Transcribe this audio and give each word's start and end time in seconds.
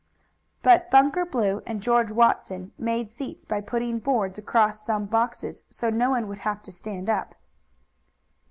But 0.63 0.89
Bunker 0.89 1.27
Blue 1.27 1.61
and 1.67 1.79
George 1.79 2.11
Watson 2.11 2.71
made 2.75 3.11
seats 3.11 3.45
by 3.45 3.61
putting 3.61 3.99
boards 3.99 4.39
across 4.39 4.81
some 4.83 5.05
boxes, 5.05 5.61
so 5.69 5.91
no 5.91 6.09
one 6.09 6.27
would 6.27 6.39
have 6.39 6.63
to 6.63 6.71
stand 6.71 7.07
up. 7.07 7.35